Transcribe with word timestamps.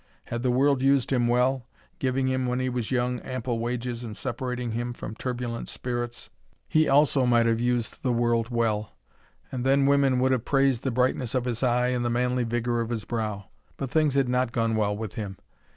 Had 0.23 0.41
the 0.41 0.49
world 0.49 0.81
used 0.81 1.13
him 1.13 1.27
well, 1.27 1.67
giving 1.99 2.25
him 2.25 2.47
when 2.47 2.59
he 2.59 2.69
was 2.69 2.89
young 2.89 3.19
ample 3.19 3.59
wages 3.59 4.03
and 4.03 4.17
separating 4.17 4.71
him 4.71 4.93
from 4.93 5.13
turbulent 5.13 5.69
spirits, 5.69 6.31
he 6.67 6.89
also 6.89 7.27
might 7.27 7.45
have 7.45 7.59
used 7.59 8.01
the 8.01 8.11
world 8.11 8.49
well; 8.49 8.93
and 9.51 9.63
then 9.63 9.85
women 9.85 10.17
would 10.17 10.31
have 10.31 10.43
praised 10.43 10.81
the 10.81 10.89
brightness 10.89 11.35
of 11.35 11.45
his 11.45 11.61
eye 11.61 11.89
and 11.89 12.03
the 12.03 12.09
manly 12.09 12.43
vigour 12.45 12.81
of 12.81 12.89
his 12.89 13.05
brow. 13.05 13.45
But 13.77 13.91
things 13.91 14.15
had 14.15 14.27
not 14.27 14.51
gone 14.51 14.75
well 14.75 14.97
with 14.97 15.13
him. 15.13 15.37